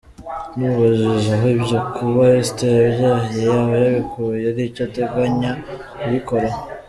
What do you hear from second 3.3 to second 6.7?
yaba yabikuye, nicyo ateganya kubikoraho.